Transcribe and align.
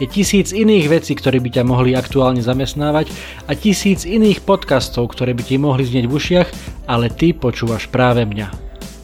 Je 0.00 0.08
tisíc 0.08 0.56
iných 0.56 0.88
vecí, 0.88 1.12
ktoré 1.12 1.44
by 1.44 1.60
ťa 1.60 1.64
mohli 1.68 1.92
aktuálne 1.92 2.40
zamestnávať 2.40 3.12
a 3.44 3.52
tisíc 3.52 4.08
iných 4.08 4.40
podcastov, 4.48 5.12
ktoré 5.12 5.36
by 5.36 5.44
ti 5.44 5.60
mohli 5.60 5.84
znieť 5.84 6.08
v 6.08 6.16
ušiach, 6.16 6.48
ale 6.88 7.12
ty 7.12 7.36
počúvaš 7.36 7.84
práve 7.92 8.24
mňa. 8.24 8.48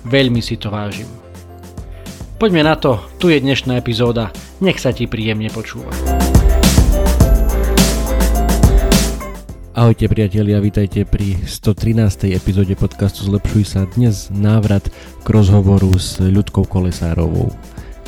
Veľmi 0.08 0.40
si 0.40 0.56
to 0.56 0.72
vážim. 0.72 1.04
Poďme 2.40 2.64
na 2.64 2.80
to, 2.80 2.96
tu 3.20 3.28
je 3.28 3.36
dnešná 3.36 3.76
epizóda, 3.76 4.32
nech 4.64 4.80
sa 4.80 4.88
ti 4.96 5.04
príjemne 5.04 5.52
počúva. 5.52 5.92
Ahojte 9.76 10.08
priatelia, 10.08 10.64
vítajte 10.64 11.04
pri 11.04 11.44
113. 11.44 12.32
epizóde 12.32 12.72
podcastu 12.72 13.28
Zlepšuj 13.28 13.64
sa. 13.68 13.84
Dnes 13.84 14.32
návrat 14.32 14.88
k 15.20 15.26
rozhovoru 15.28 15.92
s 16.00 16.16
Ľudkou 16.24 16.64
Kolesárovou. 16.64 17.52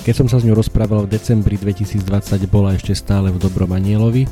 Keď 0.06 0.14
som 0.14 0.28
sa 0.30 0.40
s 0.40 0.46
ňou 0.48 0.56
rozprával 0.56 1.04
v 1.04 1.16
decembri 1.16 1.60
2020, 1.60 2.04
bola 2.48 2.72
ešte 2.72 2.96
stále 2.96 3.28
v 3.28 3.36
Dobrom 3.36 3.72
Anielovi. 3.76 4.24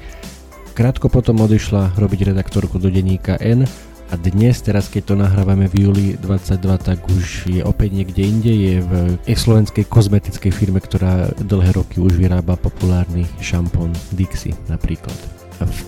Krátko 0.73 1.09
potom 1.09 1.41
odišla 1.45 1.97
robiť 1.97 2.33
redaktorku 2.33 2.81
do 2.81 2.89
denníka 2.93 3.37
N 3.41 3.69
a 4.07 4.15
dnes, 4.15 4.63
teraz 4.63 4.87
keď 4.87 5.03
to 5.03 5.15
nahrávame 5.19 5.67
v 5.67 5.75
júli 5.83 6.07
22, 6.23 6.63
tak 6.79 7.03
už 7.11 7.51
je 7.51 7.61
opäť 7.61 7.91
niekde 7.93 8.23
inde, 8.23 8.53
je 8.55 8.75
v 8.79 8.95
slovenskej 9.27 9.85
kozmetickej 9.91 10.53
firme, 10.55 10.79
ktorá 10.79 11.29
dlhé 11.43 11.75
roky 11.75 11.99
už 11.99 12.15
vyrába 12.15 12.55
populárny 12.55 13.27
šampón 13.43 13.91
Dixie 14.15 14.55
napríklad. 14.71 15.17
V 15.59 15.79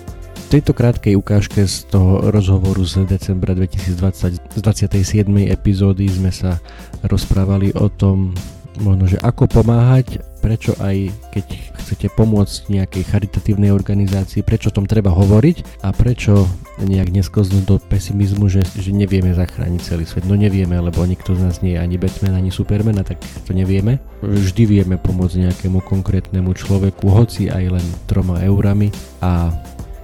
tejto 0.51 0.73
krátkej 0.73 1.15
ukážke 1.15 1.63
z 1.63 1.85
toho 1.87 2.27
rozhovoru 2.33 2.81
z 2.81 3.05
decembra 3.05 3.53
2020 3.55 4.35
z 4.35 4.59
27. 4.61 5.29
epizódy 5.47 6.09
sme 6.09 6.33
sa 6.33 6.57
rozprávali 7.05 7.71
o 7.77 7.87
tom, 7.87 8.33
možno, 8.79 9.05
že 9.05 9.19
ako 9.19 9.45
pomáhať, 9.47 10.23
prečo 10.39 10.73
aj 10.79 11.11
keď 11.35 11.45
chcete 11.83 12.07
pomôcť 12.15 12.71
nejakej 12.71 13.03
charitatívnej 13.11 13.75
organizácii, 13.75 14.45
prečo 14.45 14.71
o 14.71 14.75
tom 14.75 14.87
treba 14.87 15.11
hovoriť 15.11 15.83
a 15.83 15.91
prečo 15.91 16.47
nejak 16.79 17.11
neskoznúť 17.11 17.63
do 17.67 17.75
pesimizmu, 17.77 18.47
že, 18.47 18.63
že 18.79 18.95
nevieme 18.95 19.35
zachrániť 19.35 19.81
celý 19.83 20.07
svet. 20.07 20.23
No 20.29 20.39
nevieme, 20.39 20.79
lebo 20.79 21.03
nikto 21.03 21.35
z 21.35 21.43
nás 21.43 21.59
nie 21.59 21.75
je 21.75 21.83
ani 21.83 21.99
Batman, 21.99 22.39
ani 22.39 22.51
Superman 22.53 23.01
a 23.01 23.05
tak 23.05 23.19
to 23.43 23.51
nevieme. 23.51 23.99
Vždy 24.23 24.63
vieme 24.63 24.95
pomôcť 24.95 25.49
nejakému 25.49 25.83
konkrétnemu 25.83 26.55
človeku, 26.55 27.11
hoci 27.11 27.51
aj 27.51 27.65
len 27.79 27.85
troma 28.07 28.39
eurami 28.39 28.93
a 29.19 29.51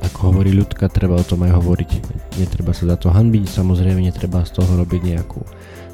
ako 0.03 0.33
hovorí 0.33 0.53
ľudka, 0.53 0.85
treba 0.91 1.17
o 1.17 1.25
tom 1.25 1.47
aj 1.47 1.55
hovoriť. 1.57 1.91
Netreba 2.37 2.75
sa 2.75 2.85
za 2.85 2.97
to 2.99 3.09
hanbiť, 3.09 3.49
samozrejme 3.49 4.05
netreba 4.05 4.45
z 4.45 4.53
toho 4.53 4.85
robiť 4.85 5.01
nejakú 5.01 5.41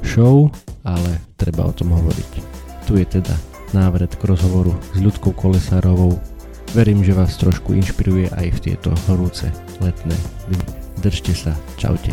show, 0.04 0.50
ale 0.84 1.22
treba 1.38 1.64
o 1.64 1.72
tom 1.72 1.94
hovoriť. 1.94 2.61
Tu 2.92 3.00
je 3.00 3.24
teda 3.24 3.32
návrat 3.72 4.12
k 4.20 4.28
rozhovoru 4.28 4.76
s 4.92 5.00
ľudkou 5.00 5.32
Kolesárovou. 5.32 6.20
Verím, 6.76 7.00
že 7.00 7.16
vás 7.16 7.40
trošku 7.40 7.72
inšpiruje 7.72 8.28
aj 8.28 8.52
v 8.52 8.62
tieto 8.68 8.92
horúce 9.08 9.48
letné 9.80 10.12
dny. 10.52 10.60
Držte 11.00 11.32
sa, 11.32 11.56
čaute. 11.80 12.12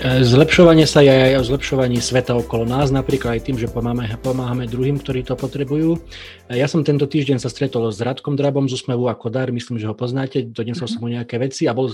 Zlepšovanie 0.00 0.88
sa 0.88 1.04
je 1.04 1.12
aj 1.12 1.44
o 1.44 1.44
zlepšovaní 1.44 2.00
sveta 2.00 2.32
okolo 2.32 2.64
nás, 2.64 2.88
napríklad 2.88 3.36
aj 3.36 3.42
tým, 3.44 3.60
že 3.60 3.68
pomáhame, 3.68 4.08
pomáhame 4.24 4.64
druhým, 4.64 4.96
ktorí 4.96 5.20
to 5.20 5.36
potrebujú. 5.36 6.00
Ja 6.48 6.64
som 6.72 6.80
tento 6.80 7.04
týždeň 7.04 7.36
sa 7.36 7.52
stretol 7.52 7.92
s 7.92 8.00
Radkom 8.00 8.32
Drabom 8.32 8.64
z 8.64 8.80
Úsmevu 8.80 9.12
ako 9.12 9.28
dar, 9.28 9.52
myslím, 9.52 9.76
že 9.76 9.84
ho 9.84 9.92
poznáte, 9.92 10.48
donesol 10.48 10.88
mm-hmm. 10.88 10.96
som 10.96 11.04
mu 11.04 11.12
nejaké 11.12 11.36
veci 11.36 11.68
a 11.68 11.76
bol 11.76 11.92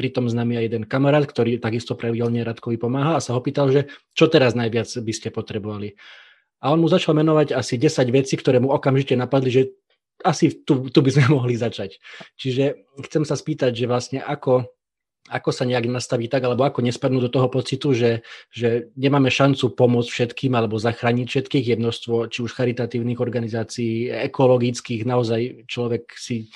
pritom 0.00 0.24
s 0.24 0.32
nami 0.32 0.56
aj 0.56 0.64
jeden 0.72 0.84
kamarát, 0.88 1.28
ktorý 1.28 1.60
takisto 1.60 1.92
pravidelne 2.00 2.40
Radkovi 2.48 2.80
pomáha 2.80 3.20
a 3.20 3.24
sa 3.24 3.36
ho 3.36 3.44
pýtal, 3.44 3.68
že 3.68 3.92
čo 4.16 4.32
teraz 4.32 4.56
najviac 4.56 4.88
by 4.88 5.12
ste 5.12 5.28
potrebovali. 5.28 5.92
A 6.64 6.72
on 6.72 6.80
mu 6.80 6.88
začal 6.88 7.12
menovať 7.12 7.52
asi 7.52 7.76
10 7.76 8.08
vecí, 8.08 8.40
ktoré 8.40 8.56
mu 8.56 8.72
okamžite 8.72 9.12
napadli, 9.20 9.52
že 9.52 9.62
asi 10.24 10.64
tu, 10.64 10.88
tu 10.88 11.04
by 11.04 11.12
sme 11.12 11.26
mohli 11.36 11.60
začať. 11.60 12.00
Čiže 12.40 12.88
chcem 13.04 13.28
sa 13.28 13.36
spýtať, 13.36 13.76
že 13.76 13.84
vlastne 13.84 14.24
ako 14.24 14.64
ako 15.30 15.54
sa 15.54 15.62
nejak 15.62 15.86
nastaviť 15.86 16.28
tak, 16.28 16.42
alebo 16.42 16.66
ako 16.66 16.82
nespadnúť 16.82 17.22
do 17.30 17.34
toho 17.38 17.48
pocitu, 17.52 17.94
že, 17.94 18.26
že 18.50 18.90
nemáme 18.98 19.30
šancu 19.30 19.70
pomôcť 19.70 20.10
všetkým 20.10 20.52
alebo 20.58 20.82
zachrániť 20.82 21.26
všetkých. 21.30 21.64
Je 21.70 21.76
či 22.32 22.38
už 22.42 22.50
charitatívnych 22.50 23.22
organizácií, 23.22 24.10
ekologických, 24.10 25.06
naozaj 25.06 25.70
človek 25.70 26.10
si 26.18 26.50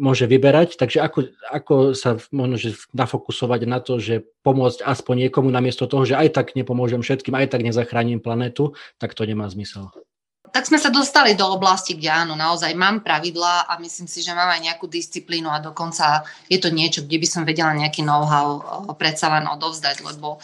môže 0.00 0.26
vyberať. 0.26 0.74
Takže 0.74 0.98
ako, 1.04 1.18
ako 1.52 1.74
sa 1.94 2.18
možno 2.34 2.56
že 2.58 2.74
nafokusovať 2.96 3.60
na 3.68 3.78
to, 3.78 4.02
že 4.02 4.26
pomôcť 4.42 4.82
aspoň 4.82 5.28
niekomu 5.28 5.52
namiesto 5.52 5.86
toho, 5.86 6.02
že 6.02 6.18
aj 6.18 6.34
tak 6.34 6.46
nepomôžem 6.58 7.04
všetkým, 7.04 7.36
aj 7.36 7.52
tak 7.54 7.62
nezachránim 7.62 8.18
planetu, 8.18 8.74
tak 8.98 9.14
to 9.14 9.22
nemá 9.22 9.46
zmysel 9.46 9.92
tak 10.50 10.66
sme 10.66 10.78
sa 10.82 10.90
dostali 10.90 11.38
do 11.38 11.46
oblasti, 11.46 11.94
kde 11.94 12.10
áno, 12.10 12.34
naozaj 12.34 12.74
mám 12.74 13.00
pravidlá 13.00 13.70
a 13.70 13.78
myslím 13.78 14.10
si, 14.10 14.20
že 14.20 14.34
mám 14.34 14.50
aj 14.50 14.60
nejakú 14.66 14.90
disciplínu 14.90 15.46
a 15.46 15.62
dokonca 15.62 16.26
je 16.50 16.58
to 16.58 16.74
niečo, 16.74 17.06
kde 17.06 17.22
by 17.22 17.26
som 17.26 17.42
vedela 17.46 17.70
nejaký 17.70 18.02
know-how 18.02 18.58
predsa 18.98 19.30
len 19.30 19.46
odovzdať, 19.46 20.02
lebo 20.02 20.42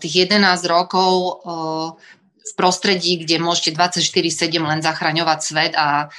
tých 0.00 0.32
11 0.32 0.42
rokov 0.66 1.44
v 2.42 2.52
prostredí, 2.58 3.22
kde 3.22 3.38
môžete 3.38 3.78
24-7 3.78 4.58
len 4.58 4.82
zachraňovať 4.82 5.38
svet 5.38 5.72
a 5.78 6.10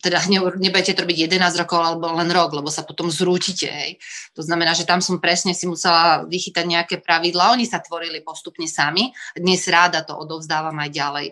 teda 0.00 0.24
ne, 0.32 0.40
nebudete 0.56 0.96
to 0.96 1.04
robiť 1.04 1.28
11 1.28 1.60
rokov 1.60 1.80
alebo 1.80 2.08
len 2.16 2.32
rok, 2.32 2.56
lebo 2.56 2.72
sa 2.72 2.84
potom 2.84 3.12
zrútite. 3.12 3.68
Hej. 3.68 4.00
To 4.32 4.40
znamená, 4.40 4.72
že 4.72 4.88
tam 4.88 5.04
som 5.04 5.20
presne 5.20 5.52
si 5.52 5.68
musela 5.68 6.24
vychytať 6.24 6.64
nejaké 6.64 6.96
pravidla. 7.04 7.52
Oni 7.52 7.68
sa 7.68 7.84
tvorili 7.84 8.24
postupne 8.24 8.64
sami. 8.64 9.12
Dnes 9.36 9.64
ráda 9.68 10.00
to 10.06 10.16
odovzdávam 10.16 10.76
aj 10.80 10.90
ďalej. 10.90 11.26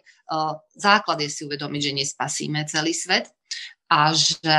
Základ 0.77 1.19
je 1.25 1.29
si 1.33 1.49
uvedomiť, 1.49 1.81
že 1.81 1.97
nespasíme 1.97 2.61
celý 2.69 2.93
svet 2.93 3.33
a 3.89 4.13
že 4.13 4.59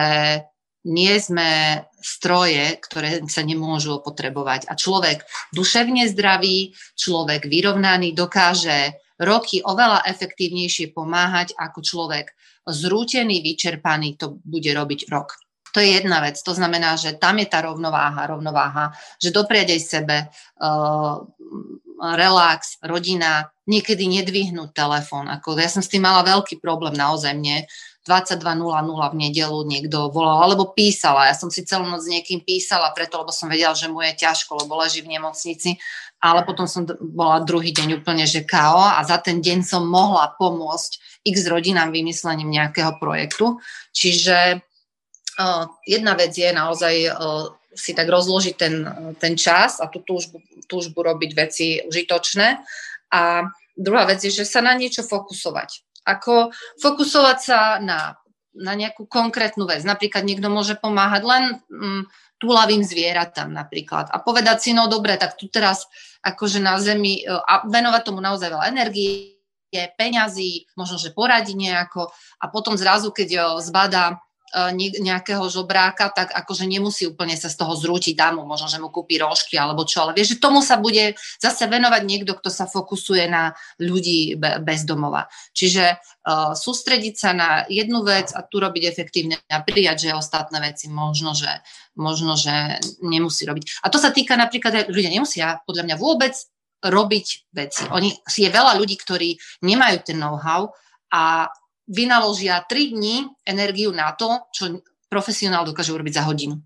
nie 0.86 1.18
sme 1.18 1.82
stroje, 1.98 2.78
ktoré 2.78 3.26
sa 3.26 3.42
nemôžu 3.42 4.06
potrebovať. 4.06 4.70
A 4.70 4.78
človek 4.78 5.26
duševne 5.50 6.06
zdravý, 6.14 6.78
človek 6.94 7.50
vyrovnaný 7.50 8.14
dokáže 8.14 8.94
roky 9.18 9.66
oveľa 9.66 10.06
efektívnejšie 10.06 10.94
pomáhať 10.94 11.58
ako 11.58 11.82
človek 11.82 12.38
zrútený, 12.66 13.42
vyčerpaný 13.46 14.18
to 14.18 14.42
bude 14.42 14.68
robiť 14.68 15.10
rok. 15.10 15.38
To 15.76 15.84
je 15.84 16.00
jedna 16.00 16.24
vec. 16.24 16.40
To 16.40 16.56
znamená, 16.56 16.96
že 16.96 17.20
tam 17.20 17.36
je 17.36 17.48
tá 17.52 17.60
rovnováha, 17.60 18.32
rovnováha, 18.32 18.96
že 19.20 19.36
dopriadej 19.36 19.84
sebe, 19.84 20.32
uh, 20.64 21.20
relax, 22.00 22.80
rodina, 22.80 23.52
niekedy 23.68 24.08
nedvihnúť 24.08 24.72
telefón. 24.72 25.28
Ako, 25.28 25.60
ja 25.60 25.68
som 25.68 25.84
s 25.84 25.92
tým 25.92 26.08
mala 26.08 26.24
veľký 26.24 26.64
problém, 26.64 26.96
naozaj 26.96 27.36
mne 27.36 27.68
22.00 28.08 28.40
v 29.12 29.16
nedelu 29.18 29.60
niekto 29.66 30.14
volal 30.14 30.48
alebo 30.48 30.72
písala. 30.72 31.28
Ja 31.28 31.36
som 31.36 31.52
si 31.52 31.66
celú 31.68 31.90
noc 31.90 32.06
s 32.06 32.12
niekým 32.12 32.46
písala 32.46 32.94
preto, 32.96 33.20
lebo 33.20 33.34
som 33.36 33.52
vedela, 33.52 33.76
že 33.76 33.92
mu 33.92 34.00
je 34.00 34.16
ťažko, 34.16 34.64
lebo 34.64 34.80
leží 34.80 35.04
v 35.04 35.18
nemocnici 35.18 35.76
ale 36.26 36.42
potom 36.42 36.66
som 36.66 36.90
bola 37.14 37.46
druhý 37.46 37.70
deň 37.70 38.02
úplne, 38.02 38.26
že 38.26 38.48
KO 38.48 38.82
a 38.82 38.98
za 39.06 39.22
ten 39.22 39.46
deň 39.46 39.62
som 39.62 39.86
mohla 39.86 40.34
pomôcť 40.34 41.15
x 41.26 41.50
rodinám 41.50 41.90
vymyslením 41.90 42.54
nejakého 42.54 43.02
projektu. 43.02 43.58
Čiže 43.92 44.62
uh, 44.62 45.66
jedna 45.84 46.14
vec 46.14 46.38
je 46.38 46.50
naozaj 46.54 46.96
uh, 47.10 47.50
si 47.76 47.92
tak 47.92 48.08
rozložiť 48.08 48.56
ten, 48.56 48.88
ten 49.20 49.34
čas 49.36 49.84
a 49.84 49.92
tú 49.92 50.00
túžbu, 50.06 50.40
túžbu 50.70 51.04
robiť 51.04 51.32
veci 51.36 51.82
užitočné. 51.84 52.64
A 53.12 53.44
druhá 53.76 54.08
vec 54.08 54.24
je, 54.24 54.32
že 54.32 54.48
sa 54.48 54.64
na 54.64 54.72
niečo 54.78 55.04
fokusovať. 55.04 55.84
Ako 56.08 56.56
fokusovať 56.80 57.38
sa 57.42 57.60
na, 57.84 58.16
na 58.56 58.74
nejakú 58.78 59.10
konkrétnu 59.10 59.68
vec. 59.68 59.84
Napríklad 59.84 60.24
niekto 60.24 60.48
môže 60.48 60.80
pomáhať 60.80 61.22
len 61.28 61.44
um, 61.68 62.08
túlavým 62.40 62.84
zvieratám 62.84 63.48
napríklad 63.52 64.12
a 64.12 64.20
povedať 64.20 64.58
si, 64.68 64.72
no 64.76 64.92
dobre, 64.92 65.16
tak 65.16 65.40
tu 65.40 65.48
teraz 65.48 65.88
akože 66.20 66.60
na 66.60 66.76
zemi 66.84 67.24
e, 67.24 67.32
a 67.32 67.64
venovať 67.64 68.02
tomu 68.04 68.20
naozaj 68.20 68.52
veľa 68.52 68.70
energie, 68.76 69.35
peňazí, 70.00 70.72
možno, 70.80 70.96
že 70.96 71.12
poradí 71.12 71.54
nejako 71.54 72.10
a 72.40 72.46
potom 72.48 72.80
zrazu, 72.80 73.12
keď 73.12 73.60
zbada 73.60 74.24
nejakého 74.80 75.44
žobráka, 75.52 76.08
tak 76.16 76.32
akože 76.32 76.64
nemusí 76.64 77.04
úplne 77.04 77.36
sa 77.36 77.52
z 77.52 77.60
toho 77.60 77.76
zrútiť, 77.76 78.16
dá 78.16 78.32
mu 78.32 78.48
možno, 78.48 78.72
že 78.72 78.80
mu 78.80 78.88
kúpi 78.88 79.20
rožky 79.20 79.60
alebo 79.60 79.84
čo, 79.84 80.08
ale 80.08 80.16
vieš, 80.16 80.38
že 80.38 80.44
tomu 80.44 80.64
sa 80.64 80.80
bude 80.80 81.20
zase 81.44 81.68
venovať 81.68 82.02
niekto, 82.08 82.32
kto 82.40 82.48
sa 82.48 82.64
fokusuje 82.64 83.28
na 83.28 83.52
ľudí 83.84 84.40
bez 84.40 84.88
domova. 84.88 85.28
Čiže 85.52 86.00
uh, 86.00 86.56
sústrediť 86.56 87.16
sa 87.20 87.36
na 87.36 87.50
jednu 87.68 88.00
vec 88.08 88.32
a 88.32 88.48
tu 88.48 88.64
robiť 88.64 88.84
efektívne 88.88 89.36
a 89.52 89.60
prijať, 89.60 90.08
že 90.08 90.16
ostatné 90.16 90.64
veci 90.64 90.88
možno, 90.88 91.36
že, 91.36 91.52
možno, 92.00 92.40
že 92.40 92.80
nemusí 93.04 93.44
robiť. 93.44 93.84
A 93.84 93.92
to 93.92 94.00
sa 94.00 94.16
týka 94.16 94.40
napríklad, 94.40 94.88
ľudia 94.88 95.12
nemusia 95.12 95.60
podľa 95.68 95.84
mňa 95.84 95.96
vôbec 96.00 96.32
robiť 96.86 97.28
veci. 97.52 97.84
Oni, 97.90 98.14
je 98.14 98.50
veľa 98.50 98.78
ľudí, 98.78 98.96
ktorí 98.96 99.34
nemajú 99.66 99.98
ten 100.06 100.18
know-how 100.22 100.70
a 101.10 101.50
vynaložia 101.90 102.66
3 102.66 102.94
dní 102.94 103.26
energiu 103.46 103.94
na 103.94 104.14
to, 104.14 104.50
čo 104.54 104.82
profesionál 105.10 105.66
dokáže 105.66 105.94
urobiť 105.94 106.14
za 106.18 106.24
hodinu. 106.26 106.58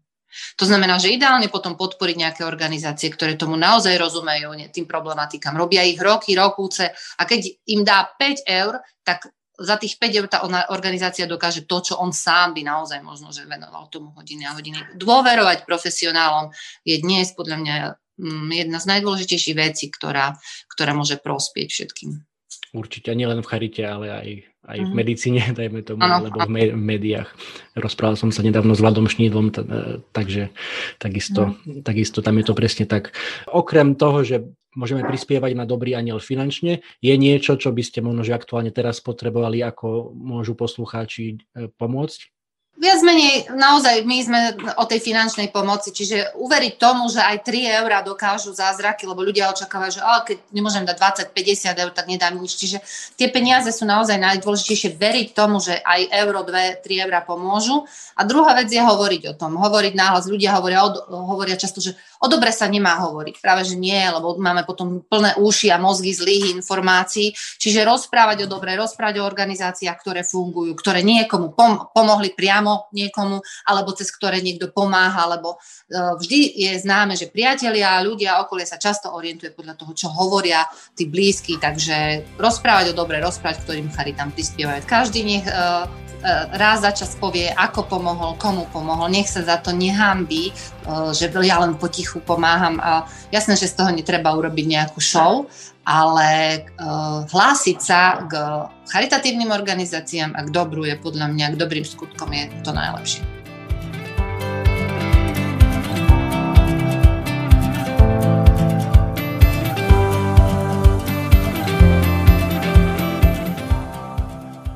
To 0.61 0.65
znamená, 0.69 1.01
že 1.01 1.09
ideálne 1.09 1.49
potom 1.49 1.73
podporiť 1.73 2.15
nejaké 2.21 2.41
organizácie, 2.45 3.09
ktoré 3.09 3.33
tomu 3.33 3.57
naozaj 3.57 3.97
rozumejú, 3.97 4.53
tým 4.69 4.85
problematikám. 4.85 5.57
Robia 5.57 5.81
ich 5.81 5.97
roky, 5.97 6.37
rokúce 6.37 6.93
a 6.93 7.21
keď 7.25 7.49
im 7.73 7.81
dá 7.81 8.05
5 8.13 8.45
eur, 8.45 8.77
tak 9.01 9.25
za 9.59 9.75
tých 9.75 9.99
5 9.99 10.19
eur 10.19 10.27
tá 10.31 10.39
organizácia 10.71 11.27
dokáže 11.27 11.67
to, 11.67 11.77
čo 11.83 11.93
on 11.99 12.15
sám 12.15 12.55
by 12.55 12.63
naozaj 12.63 13.03
možno, 13.03 13.29
že 13.35 13.43
venoval 13.43 13.91
tomu 13.91 14.15
hodiny 14.15 14.47
a 14.47 14.55
hodiny. 14.55 14.95
Dôverovať 14.95 15.67
profesionálom 15.67 16.55
je 16.87 16.95
dnes 17.03 17.29
podľa 17.35 17.57
mňa 17.59 17.75
Mm, 18.19 18.51
jedna 18.51 18.77
z 18.83 18.85
najdôležitejších 18.91 19.55
vecí, 19.55 19.87
ktorá, 19.87 20.35
ktorá 20.67 20.91
môže 20.91 21.15
prospieť 21.15 21.71
všetkým. 21.71 22.19
Určite, 22.75 23.15
nielen 23.15 23.39
v 23.41 23.47
charite, 23.49 23.81
ale 23.81 24.11
aj, 24.11 24.27
aj 24.67 24.77
v 24.83 24.89
mhm. 24.91 24.95
medicíne, 24.99 25.41
dajme 25.59 25.79
tomu, 25.87 26.03
ano, 26.03 26.27
alebo 26.27 26.43
v, 26.43 26.51
me- 26.51 26.75
médiách. 26.75 27.31
Rozprával 27.79 28.19
som 28.19 28.29
sa 28.35 28.43
nedávno 28.43 28.75
s 28.75 28.83
Vladom 28.83 29.07
Šnídlom, 29.07 29.55
t- 29.55 29.63
e, 29.63 30.03
takže 30.11 30.51
takisto, 30.99 31.55
no. 31.63 31.79
takisto 31.79 32.19
tam 32.19 32.35
je 32.43 32.45
to 32.51 32.53
presne 32.53 32.85
tak. 32.91 33.15
Okrem 33.47 33.95
toho, 33.95 34.19
že 34.27 34.43
môžeme 34.77 35.01
prispievať 35.05 35.57
na 35.57 35.65
dobrý 35.65 35.97
aniel 35.97 36.21
finančne, 36.21 36.85
je 37.01 37.13
niečo, 37.17 37.57
čo 37.57 37.73
by 37.73 37.81
ste 37.81 38.05
možno 38.05 38.21
aktuálne 38.29 38.69
teraz 38.69 39.01
potrebovali, 39.01 39.61
ako 39.65 40.13
môžu 40.13 40.53
poslucháči 40.53 41.37
e, 41.55 41.69
pomôcť? 41.73 42.38
Viac 42.79 43.03
menej, 43.03 43.51
naozaj 43.51 44.07
my 44.07 44.17
sme 44.23 44.39
o 44.79 44.87
tej 44.87 45.03
finančnej 45.03 45.51
pomoci, 45.51 45.91
čiže 45.91 46.31
uveriť 46.39 46.79
tomu, 46.79 47.11
že 47.11 47.19
aj 47.19 47.43
3 47.43 47.83
eurá 47.83 47.99
dokážu 47.99 48.55
zázraky, 48.55 49.03
lebo 49.03 49.19
ľudia 49.19 49.51
očakávajú, 49.51 49.99
že 49.99 50.01
oh, 50.01 50.23
keď 50.23 50.37
nemôžem 50.55 50.87
dať 50.87 51.27
20-50 51.27 51.75
eur, 51.75 51.91
tak 51.91 52.07
nedám 52.07 52.39
nič. 52.39 52.55
Čiže 52.55 52.79
tie 53.19 53.27
peniaze 53.27 53.67
sú 53.75 53.83
naozaj 53.83 54.15
najdôležitejšie, 54.15 54.95
veriť 54.95 55.35
tomu, 55.35 55.59
že 55.59 55.75
aj 55.75 56.07
euro, 56.23 56.47
2, 56.47 56.79
3 56.79 57.03
eurá 57.03 57.19
pomôžu. 57.19 57.83
A 58.15 58.23
druhá 58.23 58.55
vec 58.55 58.71
je 58.71 58.79
hovoriť 58.79 59.21
o 59.27 59.33
tom, 59.35 59.59
hovoriť 59.59 59.93
náhlas. 59.99 60.31
Ľudia 60.31 60.55
hovoria, 60.55 60.79
hovoria 61.11 61.59
často, 61.59 61.83
že 61.83 61.99
O 62.19 62.27
dobre 62.27 62.51
sa 62.51 62.67
nemá 62.67 62.99
hovoriť. 62.99 63.39
Práve, 63.39 63.63
že 63.63 63.79
nie, 63.79 63.95
lebo 63.95 64.35
máme 64.35 64.67
potom 64.67 64.99
plné 65.07 65.39
uši 65.39 65.71
a 65.71 65.79
mozgy 65.79 66.11
zlých 66.11 66.51
informácií. 66.51 67.31
Čiže 67.31 67.87
rozprávať 67.87 68.43
o 68.43 68.47
dobre, 68.51 68.75
rozprávať 68.75 69.23
o 69.23 69.27
organizáciách, 69.27 69.95
ktoré 70.03 70.27
fungujú, 70.27 70.75
ktoré 70.75 70.99
niekomu 70.99 71.55
pom- 71.55 71.87
pomohli 71.95 72.35
priamo 72.35 72.68
niekomu, 72.91 73.39
alebo 73.67 73.89
cez 73.95 74.09
ktoré 74.11 74.41
niekto 74.41 74.73
pomáha, 74.73 75.29
lebo 75.29 75.57
uh, 75.57 76.15
vždy 76.17 76.39
je 76.55 76.71
známe, 76.81 77.13
že 77.15 77.31
priatelia 77.31 77.97
a 77.97 78.05
ľudia 78.05 78.41
okolie 78.43 78.65
sa 78.65 78.81
často 78.81 79.13
orientuje 79.13 79.53
podľa 79.53 79.77
toho, 79.77 79.91
čo 79.93 80.07
hovoria 80.09 80.65
tí 80.97 81.07
blízky, 81.07 81.57
takže 81.61 82.25
rozprávať 82.37 82.91
o 82.91 82.97
dobre, 82.97 83.21
rozprávať, 83.21 83.63
ktorým 83.65 83.93
charitám 83.93 84.33
prispievajú. 84.33 84.81
Každý 84.85 85.21
nech 85.23 85.45
uh, 85.45 86.08
raz 86.51 86.83
za 86.83 86.91
čas 86.91 87.15
povie, 87.15 87.47
ako 87.47 87.87
pomohol, 87.87 88.35
komu 88.35 88.67
pomohol, 88.69 89.07
nech 89.07 89.31
sa 89.31 89.39
za 89.39 89.57
to 89.57 89.71
nehambí, 89.71 90.51
že 91.15 91.31
ja 91.31 91.57
len 91.63 91.79
potichu 91.79 92.19
pomáham. 92.19 92.75
A 92.83 93.07
jasné, 93.31 93.55
že 93.55 93.71
z 93.71 93.79
toho 93.79 93.89
netreba 93.95 94.35
urobiť 94.35 94.65
nejakú 94.67 94.99
show, 94.99 95.47
ale 95.87 96.63
hlásiť 97.31 97.77
sa 97.79 98.27
k 98.27 98.33
charitatívnym 98.91 99.49
organizáciám 99.49 100.35
a 100.35 100.43
k 100.43 100.49
dobru 100.51 100.83
je 100.83 100.99
podľa 100.99 101.31
mňa, 101.31 101.55
k 101.55 101.59
dobrým 101.59 101.87
skutkom 101.87 102.29
je 102.35 102.51
to 102.67 102.75
najlepšie. 102.75 103.38